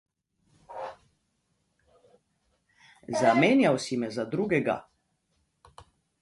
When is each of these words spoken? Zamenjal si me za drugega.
Zamenjal 3.21 3.79
si 3.85 3.99
me 4.05 4.11
za 4.17 4.27
drugega. 4.33 4.79